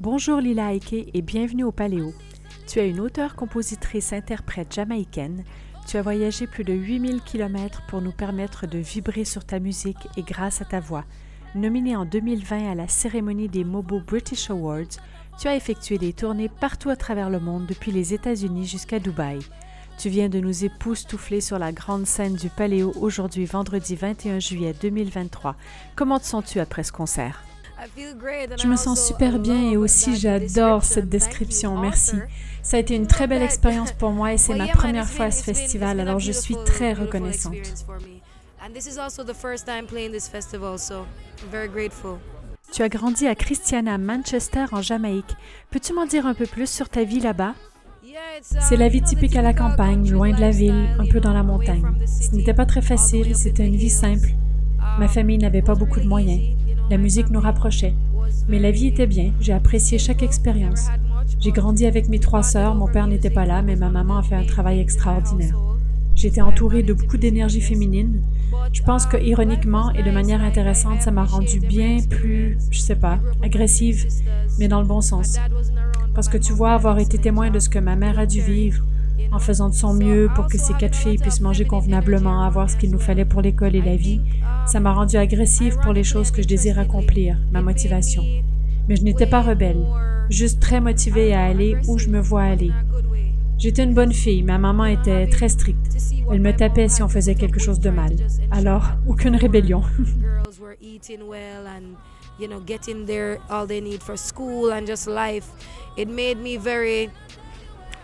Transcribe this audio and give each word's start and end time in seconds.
Bonjour 0.00 0.40
Lila 0.40 0.68
Ike 0.68 1.10
et 1.12 1.20
bienvenue 1.20 1.64
au 1.64 1.72
Paléo. 1.72 2.14
Tu 2.66 2.78
es 2.78 2.88
une 2.88 3.00
auteure, 3.00 3.36
compositrice, 3.36 4.14
interprète 4.14 4.74
jamaïcaine. 4.74 5.44
Tu 5.86 5.98
as 5.98 6.02
voyagé 6.02 6.46
plus 6.46 6.64
de 6.64 6.72
8000 6.72 7.20
km 7.20 7.82
pour 7.86 8.00
nous 8.00 8.10
permettre 8.10 8.66
de 8.66 8.78
vibrer 8.78 9.26
sur 9.26 9.44
ta 9.44 9.58
musique 9.58 10.08
et 10.16 10.22
grâce 10.22 10.62
à 10.62 10.64
ta 10.64 10.80
voix. 10.80 11.04
Nominée 11.54 11.96
en 11.96 12.06
2020 12.06 12.70
à 12.70 12.74
la 12.74 12.88
cérémonie 12.88 13.50
des 13.50 13.62
Mobo 13.62 14.00
British 14.00 14.48
Awards, 14.48 14.96
tu 15.38 15.48
as 15.48 15.54
effectué 15.54 15.98
des 15.98 16.14
tournées 16.14 16.48
partout 16.48 16.88
à 16.88 16.96
travers 16.96 17.28
le 17.28 17.38
monde 17.38 17.66
depuis 17.66 17.92
les 17.92 18.14
États-Unis 18.14 18.64
jusqu'à 18.64 19.00
Dubaï. 19.00 19.40
Tu 19.98 20.08
viens 20.08 20.30
de 20.30 20.40
nous 20.40 20.64
époustoufler 20.64 21.42
sur 21.42 21.58
la 21.58 21.72
grande 21.72 22.06
scène 22.06 22.36
du 22.36 22.48
Paléo 22.48 22.94
aujourd'hui, 22.98 23.44
vendredi 23.44 23.96
21 23.96 24.38
juillet 24.38 24.74
2023. 24.80 25.56
Comment 25.94 26.18
te 26.18 26.24
sens-tu 26.24 26.58
après 26.58 26.84
ce 26.84 26.92
concert? 26.92 27.44
Je 28.58 28.66
me 28.66 28.76
sens 28.76 29.06
super 29.06 29.38
bien 29.38 29.70
et 29.70 29.76
aussi 29.76 30.16
j'adore 30.16 30.84
cette 30.84 31.08
description, 31.08 31.78
merci. 31.78 32.16
Ça 32.62 32.76
a 32.76 32.80
été 32.80 32.94
une 32.94 33.06
très 33.06 33.26
belle 33.26 33.42
expérience 33.50 33.92
pour 33.92 34.10
moi 34.10 34.32
et 34.32 34.38
c'est 34.38 34.54
ma 34.54 34.68
première 34.68 35.08
fois 35.08 35.26
à 35.26 35.30
ce 35.30 35.42
festival, 35.42 36.00
alors 36.00 36.18
je 36.18 36.32
suis 36.32 36.56
très 36.66 36.92
reconnaissante. 36.92 37.54
Tu 42.72 42.82
as 42.82 42.88
grandi 42.88 43.26
à 43.26 43.34
Christiana, 43.34 43.98
Manchester, 43.98 44.66
en 44.72 44.82
Jamaïque. 44.82 45.34
Peux-tu 45.70 45.92
m'en 45.92 46.06
dire 46.06 46.26
un 46.26 46.34
peu 46.34 46.46
plus 46.46 46.70
sur 46.70 46.88
ta 46.88 47.02
vie 47.02 47.20
là-bas? 47.20 47.54
C'est 48.40 48.76
la 48.76 48.88
vie 48.88 49.02
typique 49.02 49.36
à 49.36 49.42
la 49.42 49.54
campagne, 49.54 50.08
loin 50.10 50.32
de 50.32 50.40
la 50.40 50.50
ville, 50.50 50.88
un 50.98 51.06
peu 51.06 51.20
dans 51.20 51.32
la 51.32 51.42
montagne. 51.42 51.82
Ce 52.06 52.30
n'était 52.34 52.54
pas 52.54 52.66
très 52.66 52.82
facile, 52.82 53.34
c'était 53.36 53.66
une 53.66 53.76
vie 53.76 53.90
simple. 53.90 54.34
Ma 54.98 55.08
famille 55.08 55.38
n'avait 55.38 55.62
pas 55.62 55.74
beaucoup 55.74 56.00
de 56.00 56.06
moyens. 56.06 56.56
La 56.90 56.98
musique 56.98 57.30
nous 57.30 57.38
rapprochait. 57.38 57.94
Mais 58.48 58.58
la 58.58 58.72
vie 58.72 58.88
était 58.88 59.06
bien, 59.06 59.30
j'ai 59.40 59.52
apprécié 59.52 59.96
chaque 59.96 60.24
expérience. 60.24 60.86
J'ai 61.38 61.52
grandi 61.52 61.86
avec 61.86 62.08
mes 62.08 62.18
trois 62.18 62.42
sœurs, 62.42 62.74
mon 62.74 62.88
père 62.88 63.06
n'était 63.06 63.30
pas 63.30 63.46
là, 63.46 63.62
mais 63.62 63.76
ma 63.76 63.90
maman 63.90 64.18
a 64.18 64.22
fait 64.24 64.34
un 64.34 64.44
travail 64.44 64.80
extraordinaire. 64.80 65.54
J'étais 66.16 66.40
entourée 66.40 66.82
de 66.82 66.92
beaucoup 66.92 67.16
d'énergie 67.16 67.60
féminine. 67.60 68.20
Je 68.72 68.82
pense 68.82 69.06
que, 69.06 69.16
ironiquement 69.16 69.92
et 69.92 70.02
de 70.02 70.10
manière 70.10 70.42
intéressante, 70.42 71.02
ça 71.02 71.12
m'a 71.12 71.24
rendue 71.24 71.60
bien 71.60 71.98
plus, 72.10 72.58
je 72.72 72.80
sais 72.80 72.96
pas, 72.96 73.20
agressive, 73.40 74.08
mais 74.58 74.66
dans 74.66 74.80
le 74.80 74.86
bon 74.88 75.00
sens. 75.00 75.36
Parce 76.12 76.28
que 76.28 76.38
tu 76.38 76.52
vois, 76.52 76.72
avoir 76.72 76.98
été 76.98 77.18
témoin 77.18 77.50
de 77.50 77.60
ce 77.60 77.68
que 77.68 77.78
ma 77.78 77.94
mère 77.94 78.18
a 78.18 78.26
dû 78.26 78.40
vivre, 78.40 78.82
en 79.32 79.38
faisant 79.38 79.68
de 79.68 79.74
son 79.74 79.94
mieux 79.94 80.28
pour 80.34 80.46
que 80.46 80.58
ces 80.58 80.74
quatre 80.74 80.96
filles 80.96 81.18
puissent 81.18 81.40
manger 81.40 81.64
convenablement, 81.64 82.42
avoir 82.42 82.68
ce 82.68 82.76
qu'il 82.76 82.90
nous 82.90 82.98
fallait 82.98 83.24
pour 83.24 83.42
l'école 83.42 83.76
et 83.76 83.82
la 83.82 83.96
vie, 83.96 84.20
ça 84.66 84.80
m'a 84.80 84.92
rendue 84.92 85.16
agressive 85.16 85.76
pour 85.82 85.92
les 85.92 86.04
choses 86.04 86.30
que 86.30 86.42
je 86.42 86.48
désire 86.48 86.78
accomplir, 86.78 87.36
ma 87.52 87.62
motivation. 87.62 88.24
Mais 88.88 88.96
je 88.96 89.02
n'étais 89.02 89.26
pas 89.26 89.42
rebelle, 89.42 89.84
juste 90.28 90.60
très 90.60 90.80
motivée 90.80 91.34
à 91.34 91.44
aller 91.44 91.76
où 91.88 91.98
je 91.98 92.08
me 92.08 92.20
vois 92.20 92.42
aller. 92.42 92.72
J'étais 93.58 93.84
une 93.84 93.94
bonne 93.94 94.12
fille, 94.12 94.42
ma 94.42 94.56
maman 94.56 94.86
était 94.86 95.26
très 95.26 95.50
stricte. 95.50 95.96
Elle 96.32 96.40
me 96.40 96.56
tapait 96.56 96.88
si 96.88 97.02
on 97.02 97.08
faisait 97.08 97.34
quelque 97.34 97.60
chose 97.60 97.78
de 97.78 97.90
mal. 97.90 98.16
Alors, 98.50 98.84
aucune 99.06 99.36
rébellion. 99.36 99.82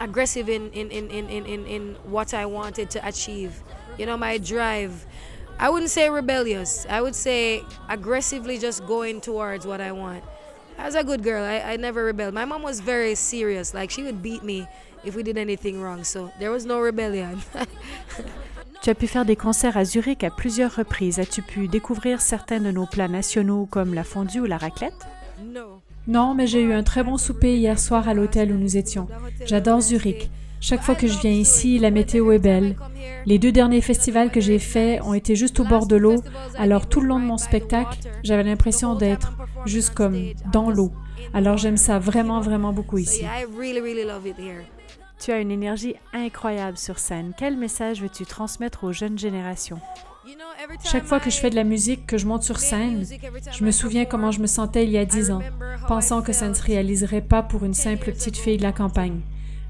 Aggressive 0.00 0.48
in, 0.48 0.70
in, 0.72 0.90
in, 0.90 1.10
in, 1.10 1.28
in, 1.28 1.66
in 1.66 1.94
what 2.04 2.34
I 2.34 2.46
wanted 2.46 2.90
to 2.90 3.06
achieve. 3.06 3.62
You 3.98 4.06
know, 4.06 4.16
my 4.16 4.38
drive. 4.38 5.06
I 5.58 5.70
wouldn't 5.70 5.90
say 5.90 6.10
rebellious. 6.10 6.86
I 6.88 7.00
would 7.00 7.14
say 7.14 7.64
aggressively 7.88 8.58
just 8.58 8.86
going 8.86 9.20
towards 9.20 9.66
what 9.66 9.80
I 9.80 9.92
want. 9.92 10.22
I 10.78 10.84
was 10.84 10.94
a 10.94 11.02
good 11.02 11.22
girl. 11.22 11.42
I, 11.42 11.72
I 11.72 11.76
never 11.76 12.04
rebelled. 12.04 12.34
My 12.34 12.44
mom 12.44 12.62
was 12.62 12.80
very 12.80 13.14
serious. 13.14 13.72
Like, 13.72 13.90
she 13.90 14.02
would 14.02 14.22
beat 14.22 14.42
me 14.42 14.68
if 15.04 15.16
we 15.16 15.22
did 15.22 15.38
anything 15.38 15.80
wrong. 15.80 16.04
So 16.04 16.30
there 16.38 16.50
was 16.50 16.66
no 16.66 16.80
rebellion. 16.80 17.42
Tu 18.82 18.90
as 18.90 18.94
pu 18.94 19.08
faire 19.08 19.24
des 19.24 19.34
concerts 19.34 19.76
à 19.76 19.84
Zurich 19.84 20.22
à 20.22 20.30
plusieurs 20.30 20.76
reprises. 20.76 21.18
As-tu 21.18 21.42
pu 21.42 21.66
découvrir 21.66 22.20
certains 22.20 22.60
de 22.60 22.70
nos 22.70 22.86
plats 22.86 23.08
nationaux 23.08 23.66
comme 23.66 23.94
la 23.94 24.04
fondue 24.04 24.40
ou 24.40 24.44
la 24.44 24.58
raclette? 24.58 24.94
No. 25.42 25.75
Non, 26.06 26.34
mais 26.34 26.46
j'ai 26.46 26.62
eu 26.62 26.72
un 26.72 26.82
très 26.82 27.02
bon 27.02 27.16
souper 27.16 27.56
hier 27.56 27.78
soir 27.78 28.08
à 28.08 28.14
l'hôtel 28.14 28.52
où 28.52 28.56
nous 28.56 28.76
étions. 28.76 29.08
J'adore 29.44 29.80
Zurich. 29.80 30.30
Chaque 30.60 30.82
fois 30.82 30.94
que 30.94 31.06
je 31.06 31.18
viens 31.18 31.32
ici, 31.32 31.78
la 31.78 31.90
météo 31.90 32.32
est 32.32 32.38
belle. 32.38 32.76
Les 33.26 33.38
deux 33.38 33.52
derniers 33.52 33.80
festivals 33.80 34.30
que 34.30 34.40
j'ai 34.40 34.58
faits 34.58 35.02
ont 35.02 35.14
été 35.14 35.36
juste 35.36 35.60
au 35.60 35.64
bord 35.64 35.86
de 35.86 35.96
l'eau, 35.96 36.22
alors 36.56 36.88
tout 36.88 37.00
le 37.00 37.08
long 37.08 37.20
de 37.20 37.24
mon 37.24 37.38
spectacle, 37.38 37.98
j'avais 38.22 38.44
l'impression 38.44 38.94
d'être 38.94 39.32
juste 39.66 39.94
comme 39.94 40.16
dans 40.52 40.70
l'eau. 40.70 40.92
Alors 41.34 41.56
j'aime 41.56 41.76
ça 41.76 41.98
vraiment, 41.98 42.40
vraiment 42.40 42.72
beaucoup 42.72 42.98
ici. 42.98 43.24
Tu 45.18 45.32
as 45.32 45.40
une 45.40 45.50
énergie 45.50 45.94
incroyable 46.12 46.78
sur 46.78 46.98
scène. 46.98 47.32
Quel 47.36 47.56
message 47.56 48.00
veux-tu 48.02 48.26
transmettre 48.26 48.84
aux 48.84 48.92
jeunes 48.92 49.18
générations? 49.18 49.80
Chaque 50.84 51.04
fois 51.04 51.20
que 51.20 51.30
je 51.30 51.36
fais 51.36 51.50
de 51.50 51.54
la 51.54 51.64
musique, 51.64 52.06
que 52.06 52.18
je 52.18 52.26
monte 52.26 52.42
sur 52.42 52.58
scène, 52.58 53.04
je 53.52 53.64
me 53.64 53.70
souviens 53.70 54.04
comment 54.04 54.30
je 54.30 54.40
me 54.40 54.46
sentais 54.46 54.84
il 54.84 54.90
y 54.90 54.98
a 54.98 55.04
dix 55.04 55.30
ans, 55.30 55.42
pensant 55.88 56.22
que 56.22 56.32
ça 56.32 56.48
ne 56.48 56.54
se 56.54 56.62
réaliserait 56.62 57.20
pas 57.20 57.42
pour 57.42 57.64
une 57.64 57.74
simple 57.74 58.12
petite 58.12 58.36
fille 58.36 58.56
de 58.56 58.62
la 58.62 58.72
campagne. 58.72 59.20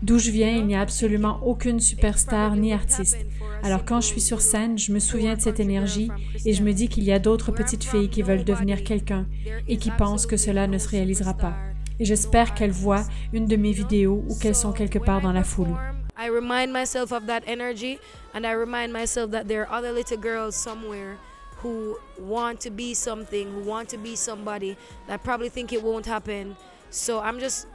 D'où 0.02 0.18
je 0.18 0.30
viens, 0.30 0.50
il 0.50 0.66
n'y 0.66 0.74
a 0.74 0.80
absolument 0.80 1.40
aucune 1.44 1.80
superstar 1.80 2.54
ni 2.56 2.72
artiste. 2.72 3.18
Alors 3.62 3.84
quand 3.84 4.00
je 4.00 4.06
suis 4.06 4.20
sur 4.20 4.40
scène, 4.40 4.78
je 4.78 4.92
me 4.92 4.98
souviens 4.98 5.34
de 5.34 5.40
cette 5.40 5.60
énergie 5.60 6.10
et 6.44 6.52
je 6.52 6.62
me 6.62 6.72
dis 6.72 6.88
qu'il 6.88 7.04
y 7.04 7.12
a 7.12 7.18
d'autres 7.18 7.50
petites 7.50 7.84
filles 7.84 8.10
qui 8.10 8.22
veulent 8.22 8.44
devenir 8.44 8.84
quelqu'un 8.84 9.26
et 9.68 9.78
qui 9.78 9.90
pensent 9.90 10.26
que 10.26 10.36
cela 10.36 10.66
ne 10.66 10.78
se 10.78 10.88
réalisera 10.88 11.34
pas. 11.34 11.54
Et 11.98 12.04
j'espère 12.04 12.54
qu'elles 12.54 12.70
voient 12.70 13.04
une 13.32 13.46
de 13.46 13.56
mes 13.56 13.72
vidéos 13.72 14.22
ou 14.28 14.38
qu'elles 14.38 14.54
sont 14.54 14.72
quelque 14.72 14.98
part 14.98 15.22
dans 15.22 15.32
la 15.32 15.44
foule. 15.44 15.74
I 16.26 16.28
remind 16.28 16.72
myself 16.72 17.12
of 17.12 17.26
that 17.26 17.44
energy 17.46 18.00
and 18.34 18.44
I 18.44 18.50
remind 18.50 18.92
myself 18.92 19.30
that 19.30 19.46
there 19.46 19.62
are 19.62 19.72
other 19.78 19.92
little 19.92 20.16
girls 20.16 20.56
somewhere 20.56 21.18
who 21.58 22.00
want 22.18 22.58
to 22.62 22.70
be 22.70 22.94
something, 22.94 23.52
who 23.52 23.60
want 23.60 23.88
to 23.90 23.96
be 23.96 24.16
somebody 24.16 24.76
that 25.06 25.22
probably 25.22 25.48
think 25.48 25.72
it 25.72 25.80
won't 25.80 26.04
happen. 26.04 26.56
So 26.90 27.20
I'm 27.20 27.38
just 27.38 27.68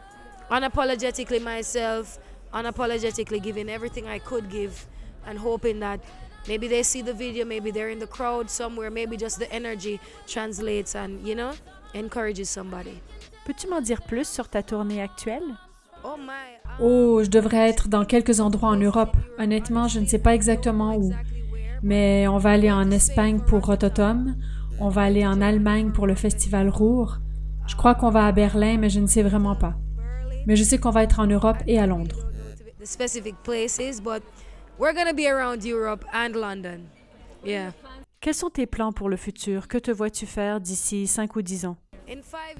unapologetically 0.49 1.41
myself, 1.41 2.19
unapologetically 2.53 3.41
giving 3.41 3.69
everything 3.69 4.09
I 4.09 4.19
could 4.19 4.49
give 4.49 4.85
and 5.25 5.39
hoping 5.39 5.79
that 5.79 6.01
maybe 6.45 6.67
they 6.67 6.83
see 6.83 7.01
the 7.01 7.13
video, 7.13 7.45
maybe 7.45 7.71
they're 7.71 7.87
in 7.87 7.99
the 7.99 8.07
crowd 8.17 8.49
somewhere, 8.49 8.91
maybe 8.91 9.15
just 9.15 9.39
the 9.39 9.49
energy 9.49 10.01
translates 10.27 10.93
and, 10.93 11.25
you 11.25 11.35
know, 11.35 11.53
encourages 11.93 12.49
somebody. 12.49 13.01
Peux-tu 13.45 13.69
m'en 13.69 13.79
dire 13.79 14.01
plus 14.01 14.27
sur 14.27 14.43
ta 14.43 14.61
tournée 14.61 14.99
actuelle? 15.01 15.55
Oh, 16.81 17.21
je 17.23 17.29
devrais 17.29 17.69
être 17.69 17.87
dans 17.87 18.05
quelques 18.05 18.39
endroits 18.39 18.69
en 18.69 18.77
Europe. 18.77 19.15
Honnêtement, 19.37 19.87
je 19.87 19.99
ne 19.99 20.05
sais 20.05 20.19
pas 20.19 20.33
exactement 20.33 20.95
où. 20.97 21.11
Mais 21.83 22.27
on 22.27 22.37
va 22.37 22.51
aller 22.51 22.71
en 22.71 22.89
Espagne 22.91 23.39
pour 23.39 23.65
Rototom. 23.65 24.35
On 24.79 24.89
va 24.89 25.03
aller 25.03 25.25
en 25.25 25.41
Allemagne 25.41 25.91
pour 25.91 26.07
le 26.07 26.15
festival 26.15 26.69
Ruhr. 26.69 27.19
Je 27.67 27.75
crois 27.75 27.95
qu'on 27.95 28.09
va 28.09 28.25
à 28.25 28.31
Berlin, 28.31 28.77
mais 28.77 28.89
je 28.89 28.99
ne 28.99 29.07
sais 29.07 29.23
vraiment 29.23 29.55
pas. 29.55 29.75
Mais 30.47 30.55
je 30.55 30.63
sais 30.63 30.77
qu'on 30.77 30.89
va 30.89 31.03
être 31.03 31.19
en 31.19 31.27
Europe 31.27 31.57
et 31.67 31.79
à 31.79 31.85
Londres. 31.85 32.27
Quels 38.19 38.33
sont 38.33 38.49
tes 38.49 38.65
plans 38.65 38.91
pour 38.91 39.09
le 39.09 39.17
futur? 39.17 39.67
Que 39.67 39.77
te 39.77 39.91
vois-tu 39.91 40.25
faire 40.25 40.59
d'ici 40.59 41.07
5 41.07 41.35
ou 41.35 41.41
10 41.41 41.65
ans? 41.65 41.77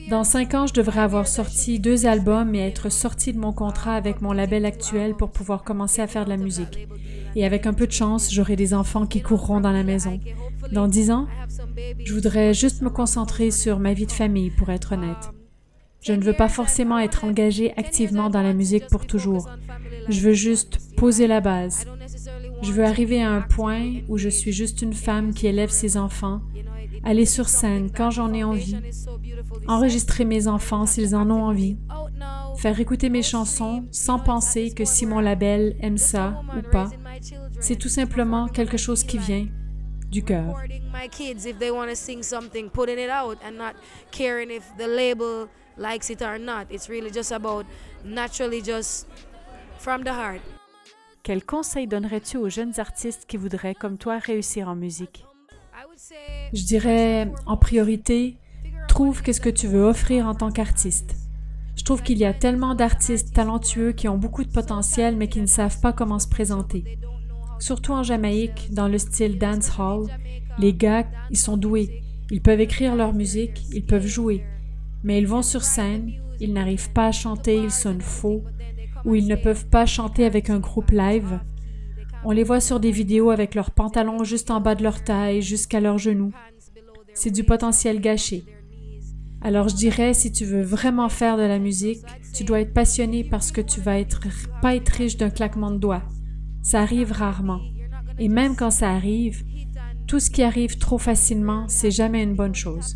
Dans 0.10 0.24
cinq 0.24 0.54
ans, 0.54 0.68
je 0.68 0.74
devrais 0.74 1.02
avoir 1.02 1.28
sorti 1.28 1.80
deux 1.80 2.06
albums 2.06 2.56
et 2.56 2.68
être 2.68 2.90
sorti 2.90 3.34
de 3.34 3.40
mon 3.40 3.54
contrat 3.54 3.96
avec 3.96 4.22
mon 4.22 4.32
label 4.32 4.66
actuel 4.66 5.16
pour 5.16 5.32
pouvoir 5.32 5.64
commencer 5.64 6.02
à 6.02 6.08
faire 6.08 6.26
de 6.26 6.30
la 6.30 6.38
musique. 6.38 6.88
Et 7.36 7.46
avec 7.46 7.66
un 7.66 7.74
peu 7.74 7.88
de 7.88 7.92
chance, 7.92 8.32
j'aurai 8.32 8.56
des 8.56 8.74
enfants 8.74 9.06
qui 9.06 9.22
courront 9.22 9.62
dans 9.62 9.72
la 9.72 9.84
maison. 9.84 10.20
Dans 10.72 10.88
dix 10.88 11.12
ans, 11.12 11.28
je 12.04 12.14
voudrais 12.14 12.54
juste 12.54 12.82
me 12.82 12.90
concentrer 12.90 13.52
sur 13.52 13.80
ma 13.80 13.94
vie 13.94 14.06
de 14.06 14.12
famille, 14.12 14.52
pour 14.52 14.70
être 14.70 14.94
honnête. 14.94 15.30
Je 16.02 16.14
ne 16.14 16.24
veux 16.24 16.34
pas 16.34 16.50
forcément 16.50 16.98
être 16.98 17.26
engagée 17.26 17.74
activement 17.78 18.30
dans 18.30 18.42
la 18.42 18.54
musique 18.54 18.88
pour 18.88 19.06
toujours. 19.06 19.50
Je 20.10 20.20
veux 20.22 20.34
juste 20.34 20.80
poser 20.98 21.28
la 21.28 21.42
base. 21.42 21.86
Je 22.64 22.72
veux 22.72 22.84
arriver 22.84 23.22
à 23.22 23.32
un 23.32 23.42
point 23.42 24.02
où 24.10 24.18
je 24.18 24.30
suis 24.30 24.52
juste 24.52 24.82
une 24.82 24.94
femme 24.94 25.34
qui 25.34 25.48
élève 25.48 25.70
ses 25.70 25.98
enfants 25.98 26.42
aller 27.04 27.26
sur 27.26 27.50
scène 27.50 27.92
quand 27.96 28.12
j'en 28.12 28.34
ai 28.34 28.44
envie, 28.44 28.78
enregistrer 29.68 30.26
mes 30.26 30.48
enfants 30.48 30.86
s'ils 30.86 31.16
en 31.16 31.30
ont 31.30 31.44
envie, 31.44 31.78
faire 32.58 32.80
écouter 32.80 33.10
mes 33.10 33.24
chansons 33.24 33.86
sans 33.92 34.20
penser 34.20 34.72
que 34.74 34.86
si 34.86 35.06
mon 35.06 35.20
label 35.20 35.76
aime 35.80 35.98
ça 35.98 36.42
ou 36.58 36.62
pas. 36.70 36.90
C'est 37.60 37.76
tout 37.76 37.90
simplement 37.90 38.48
quelque 38.48 38.78
chose 38.78 39.04
qui 39.04 39.18
vient 39.18 39.48
du 40.10 40.24
cœur. 40.24 40.56
Quel 51.24 51.46
conseil 51.46 51.88
donnerais-tu 51.88 52.38
aux 52.38 52.50
jeunes 52.50 52.80
artistes 52.80 53.26
qui 53.28 53.38
voudraient, 53.38 53.76
comme 53.76 53.98
toi, 53.98 54.18
réussir 54.18 54.68
en 54.68 54.76
musique? 54.76 55.24
Je 56.54 56.64
dirais, 56.64 57.32
en 57.46 57.58
priorité, 57.58 58.38
trouve 58.88 59.22
qu'est-ce 59.22 59.42
que 59.42 59.50
tu 59.50 59.68
veux 59.68 59.84
offrir 59.84 60.28
en 60.28 60.36
tant 60.36 60.52
qu'artiste. 60.52 61.16
Je 61.78 61.84
trouve 61.84 62.04
qu'il 62.04 62.18
y 62.18 62.26
a 62.26 62.34
tellement 62.34 62.76
d'artistes 62.76 63.34
talentueux 63.34 63.94
qui 63.94 64.08
ont 64.08 64.18
beaucoup 64.18 64.44
de 64.44 64.52
potentiel 64.52 65.16
mais 65.16 65.28
qui 65.30 65.40
ne 65.40 65.46
savent 65.46 65.80
pas 65.80 65.94
comment 65.94 66.20
se 66.20 66.28
présenter. 66.28 67.00
Surtout 67.60 67.94
en 67.94 68.04
Jamaïque, 68.04 68.74
dans 68.74 68.88
le 68.88 68.98
style 68.98 69.38
dancehall, 69.38 70.08
les 70.60 70.74
gars, 70.74 71.08
ils 71.30 71.38
sont 71.38 71.58
doués. 71.58 72.04
Ils 72.32 72.42
peuvent 72.42 72.60
écrire 72.60 72.96
leur 72.96 73.14
musique, 73.14 73.64
ils 73.72 73.86
peuvent 73.86 74.08
jouer. 74.08 74.44
Mais 75.04 75.20
ils 75.20 75.28
vont 75.28 75.42
sur 75.42 75.64
scène, 75.64 76.12
ils 76.40 76.54
n'arrivent 76.54 76.92
pas 76.92 77.08
à 77.08 77.12
chanter, 77.12 77.56
ils 77.56 77.72
sonnent 77.72 78.02
faux, 78.02 78.44
ou 79.06 79.16
ils 79.16 79.28
ne 79.28 79.36
peuvent 79.36 79.68
pas 79.68 79.86
chanter 79.86 80.26
avec 80.26 80.50
un 80.50 80.60
groupe 80.60 80.92
live. 80.92 81.40
On 82.24 82.32
les 82.32 82.44
voit 82.44 82.62
sur 82.62 82.80
des 82.80 82.92
vidéos 82.92 83.32
avec 83.32 83.56
leurs 83.56 83.72
pantalons 83.72 84.24
juste 84.24 84.52
en 84.52 84.62
bas 84.62 84.76
de 84.76 84.84
leur 84.84 85.04
taille, 85.04 85.42
jusqu'à 85.42 85.80
leurs 85.80 85.98
genoux. 85.98 86.32
C'est 87.16 87.32
du 87.32 87.44
potentiel 87.44 88.00
gâché. 88.00 88.46
Alors 89.42 89.70
je 89.70 89.76
dirais, 89.76 90.14
si 90.14 90.32
tu 90.32 90.46
veux 90.46 90.62
vraiment 90.62 91.10
faire 91.10 91.36
de 91.36 91.42
la 91.42 91.58
musique, 91.58 92.02
tu 92.34 92.44
dois 92.44 92.62
être 92.62 92.74
passionné 92.74 93.24
parce 93.24 93.52
que 93.52 93.62
tu 93.62 93.82
vas 93.82 94.00
être, 94.00 94.22
pas 94.62 94.76
être 94.76 94.90
riche 94.90 95.18
d'un 95.18 95.32
claquement 95.32 95.72
de 95.72 95.80
doigts. 95.80 96.04
Ça 96.62 96.82
arrive 96.82 97.12
rarement. 97.12 97.62
Et 98.20 98.30
même 98.30 98.56
quand 98.56 98.70
ça 98.70 98.92
arrive, 98.92 99.44
tout 100.06 100.20
ce 100.20 100.30
qui 100.30 100.44
arrive 100.44 100.78
trop 100.78 101.00
facilement, 101.00 101.66
c'est 101.68 101.90
jamais 101.90 102.22
une 102.22 102.36
bonne 102.36 102.54
chose. 102.54 102.96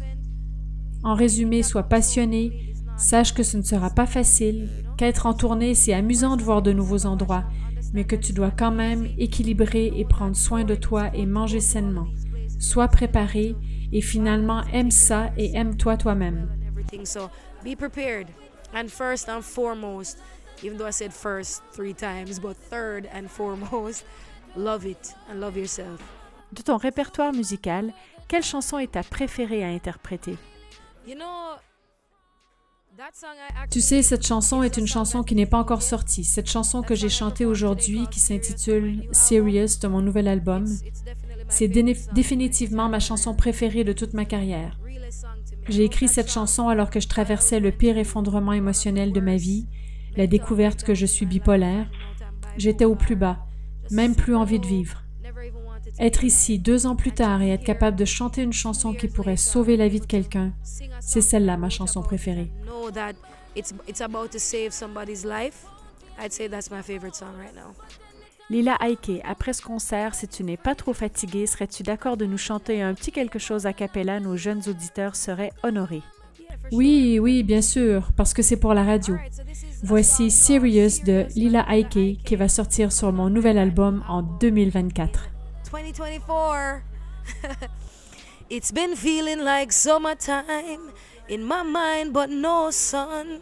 En 1.03 1.15
résumé, 1.15 1.63
sois 1.63 1.83
passionné, 1.83 2.75
sache 2.95 3.33
que 3.33 3.41
ce 3.41 3.57
ne 3.57 3.63
sera 3.63 3.89
pas 3.89 4.05
facile, 4.05 4.69
qu'être 4.97 5.25
en 5.25 5.33
tournée, 5.33 5.73
c'est 5.73 5.93
amusant 5.93 6.37
de 6.37 6.43
voir 6.43 6.61
de 6.61 6.71
nouveaux 6.71 7.07
endroits, 7.07 7.45
mais 7.95 8.03
que 8.03 8.17
tu 8.17 8.33
dois 8.33 8.51
quand 8.51 8.71
même 8.71 9.07
équilibrer 9.17 9.91
et 9.95 10.03
prendre 10.03 10.35
soin 10.35 10.65
de 10.65 10.75
toi 10.75 11.09
et 11.13 11.25
manger 11.25 11.61
sainement. 11.61 12.07
Sois 12.59 12.89
préparé 12.89 13.55
et 13.91 14.01
finalement 14.01 14.63
aime 14.73 14.91
ça 14.91 15.31
et 15.37 15.55
aime-toi 15.55 15.95
toi-même. 15.95 16.49
So 17.05 17.29
be 17.63 17.75
prepared. 17.75 18.27
And 18.73 18.89
first 18.89 19.29
and 19.29 19.41
foremost, 19.41 20.19
even 20.61 20.77
though 20.77 20.87
I 20.87 20.91
said 20.91 21.13
first 21.13 21.63
three 21.71 21.93
times, 21.93 22.39
but 22.39 22.57
third 22.69 23.07
and 23.13 23.27
foremost, 23.29 24.05
love 24.57 24.85
it 24.85 25.15
and 25.29 25.39
love 25.39 25.57
yourself. 25.57 26.01
De 26.51 26.61
ton 26.61 26.77
répertoire 26.77 27.31
musical, 27.31 27.93
quelle 28.27 28.43
chanson 28.43 28.77
est 28.77 28.91
ta 28.91 29.03
préférée 29.03 29.63
à 29.63 29.67
interpréter? 29.67 30.37
You 31.07 31.15
know, 31.15 31.55
tu 33.71 33.81
sais, 33.81 34.01
cette 34.01 34.25
chanson 34.25 34.63
est 34.63 34.77
une 34.77 34.87
chanson 34.87 35.23
qui 35.23 35.35
n'est 35.35 35.45
pas 35.45 35.59
encore 35.59 35.81
sortie. 35.81 36.23
Cette 36.23 36.49
chanson 36.49 36.81
que 36.81 36.95
j'ai 36.95 37.09
chantée 37.09 37.45
aujourd'hui, 37.45 38.07
qui 38.09 38.19
s'intitule 38.19 39.03
Serious 39.11 39.79
de 39.81 39.87
mon 39.87 40.01
nouvel 40.01 40.27
album, 40.27 40.65
c'est 41.49 41.67
définitivement 41.67 42.89
ma 42.89 42.99
chanson 42.99 43.35
préférée 43.35 43.83
de 43.83 43.93
toute 43.93 44.13
ma 44.13 44.25
carrière. 44.25 44.79
J'ai 45.67 45.83
écrit 45.83 46.07
cette 46.07 46.31
chanson 46.31 46.69
alors 46.69 46.89
que 46.89 46.99
je 46.99 47.07
traversais 47.07 47.59
le 47.59 47.71
pire 47.71 47.97
effondrement 47.97 48.53
émotionnel 48.53 49.11
de 49.11 49.19
ma 49.19 49.35
vie, 49.35 49.67
la 50.15 50.27
découverte 50.27 50.83
que 50.83 50.93
je 50.93 51.05
suis 51.05 51.25
bipolaire. 51.25 51.89
J'étais 52.57 52.85
au 52.85 52.95
plus 52.95 53.15
bas, 53.15 53.39
même 53.91 54.15
plus 54.15 54.35
envie 54.35 54.59
de 54.59 54.67
vivre. 54.67 55.04
Être 55.97 56.25
ici 56.25 56.59
deux 56.59 56.85
ans 56.85 56.95
plus 56.95 57.13
tard 57.13 57.41
et 57.41 57.49
être 57.49 57.63
capable 57.63 57.97
de 57.97 58.05
chanter 58.05 58.41
une 58.41 58.53
chanson 58.53 58.93
qui 58.93 59.07
pourrait 59.07 59.37
sauver 59.37 59.77
la 59.77 59.87
vie 59.87 60.01
de 60.01 60.05
quelqu'un, 60.05 60.51
c'est 60.99 61.21
celle-là 61.21 61.55
ma 61.55 61.69
chanson 61.69 62.01
préférée. 62.01 62.51
Lila 68.49 68.77
Aike, 68.81 69.21
après 69.23 69.53
ce 69.53 69.61
concert, 69.61 70.13
si 70.13 70.27
tu 70.27 70.43
n'es 70.43 70.57
pas 70.57 70.75
trop 70.75 70.93
fatiguée, 70.93 71.47
serais-tu 71.47 71.81
d'accord 71.81 72.17
de 72.17 72.25
nous 72.25 72.37
chanter 72.37 72.81
un 72.81 72.93
petit 72.93 73.11
quelque 73.11 73.39
chose 73.39 73.65
à 73.65 73.73
cappella? 73.73 74.19
Nos 74.19 74.37
jeunes 74.37 74.61
auditeurs 74.67 75.15
seraient 75.15 75.51
honorés. 75.63 76.03
Oui, 76.71 77.19
oui, 77.19 77.43
bien 77.43 77.61
sûr, 77.61 78.11
parce 78.15 78.33
que 78.33 78.41
c'est 78.41 78.57
pour 78.57 78.73
la 78.73 78.83
radio. 78.83 79.15
Voici 79.83 80.29
Serious 80.29 81.03
de 81.05 81.25
Lila 81.35 81.65
Aike 81.69 82.21
qui 82.23 82.35
va 82.35 82.49
sortir 82.49 82.91
sur 82.91 83.11
mon 83.11 83.29
nouvel 83.29 83.57
album 83.57 84.03
en 84.07 84.21
2024. 84.21 85.34
2024. 85.75 86.85
it's 88.49 88.71
been 88.71 88.95
feeling 88.95 89.43
like 89.43 89.73
summertime 89.73 90.93
in 91.27 91.43
my 91.43 91.63
mind, 91.63 92.13
but 92.13 92.29
no 92.29 92.71
sun. 92.71 93.41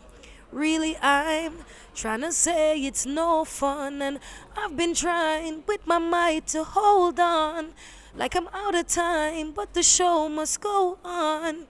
Really, 0.51 0.97
I'm 0.97 1.59
trying 1.93 2.21
to 2.21 2.31
say 2.31 2.83
it's 2.83 3.05
no 3.05 3.45
fun, 3.45 4.01
and 4.01 4.17
I've 4.57 4.75
been 4.75 4.95
trying 4.95 5.63
with 5.67 5.85
my 5.85 5.99
might 5.99 6.47
to 6.47 6.63
hold 6.63 7.19
on. 7.19 7.73
Like 8.15 8.35
I'm 8.35 8.47
out 8.47 8.73
of 8.73 8.87
time, 8.87 9.51
but 9.51 9.75
the 9.75 9.83
show 9.83 10.27
must 10.27 10.59
go 10.59 10.97
on. 11.05 11.67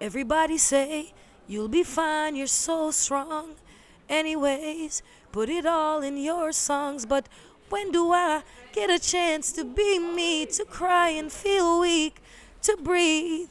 Everybody 0.00 0.58
say 0.58 1.14
you'll 1.48 1.66
be 1.66 1.82
fine, 1.82 2.36
you're 2.36 2.46
so 2.46 2.92
strong. 2.92 3.56
Anyways, 4.08 5.02
put 5.32 5.48
it 5.48 5.66
all 5.66 6.00
in 6.00 6.16
your 6.16 6.52
songs, 6.52 7.06
but 7.06 7.28
when 7.70 7.90
do 7.92 8.12
I 8.12 8.42
get 8.72 8.90
a 8.90 8.98
chance 8.98 9.52
to 9.52 9.64
be 9.64 9.98
me, 9.98 10.46
to 10.46 10.64
cry 10.64 11.10
and 11.10 11.30
feel 11.30 11.80
weak, 11.80 12.22
to 12.62 12.76
breathe? 12.76 13.50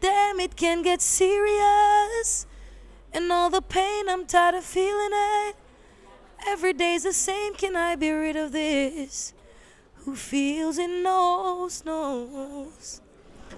Damn, 0.00 0.40
it 0.40 0.56
can 0.56 0.82
get 0.82 1.00
serious. 1.00 2.46
And 3.12 3.30
all 3.30 3.50
the 3.50 3.62
pain, 3.62 4.08
I'm 4.08 4.26
tired 4.26 4.54
of 4.54 4.64
feeling 4.64 5.10
it. 5.12 5.56
Every 6.46 6.72
day's 6.72 7.04
the 7.04 7.12
same, 7.12 7.54
can 7.54 7.76
I 7.76 7.94
be 7.96 8.10
rid 8.10 8.36
of 8.36 8.52
this? 8.52 9.32
Who 10.04 10.16
feels 10.16 10.78
it 10.78 10.90
knows, 10.90 11.84
knows. 11.84 13.00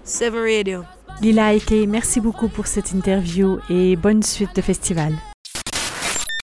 Seven 0.02 0.43
Radio. 0.43 0.87
Lila 1.23 1.55
Ike, 1.55 1.87
merci 1.88 2.20
beaucoup 2.20 2.49
pour 2.49 2.67
cette 2.67 2.93
interview 2.93 3.58
et 3.70 3.97
bonne 3.97 4.23
suite 4.23 4.55
de 4.55 4.61
festival. 4.61 5.14